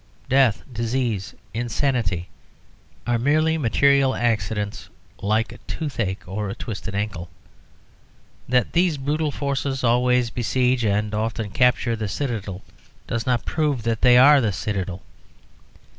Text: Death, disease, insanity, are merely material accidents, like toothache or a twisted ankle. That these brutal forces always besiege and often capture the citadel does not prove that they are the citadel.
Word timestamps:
Death, 0.29 0.63
disease, 0.73 1.35
insanity, 1.53 2.27
are 3.05 3.19
merely 3.19 3.55
material 3.59 4.15
accidents, 4.15 4.89
like 5.21 5.55
toothache 5.67 6.27
or 6.27 6.49
a 6.49 6.55
twisted 6.55 6.95
ankle. 6.95 7.29
That 8.49 8.73
these 8.73 8.97
brutal 8.97 9.29
forces 9.31 9.83
always 9.83 10.31
besiege 10.31 10.83
and 10.83 11.13
often 11.13 11.51
capture 11.51 11.95
the 11.95 12.07
citadel 12.07 12.63
does 13.05 13.27
not 13.27 13.45
prove 13.45 13.83
that 13.83 14.01
they 14.01 14.17
are 14.17 14.41
the 14.41 14.51
citadel. 14.51 15.03